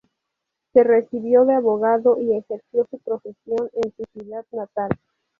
[0.73, 4.89] Se recibió de abogado y ejerció su profesión en su ciudad natal.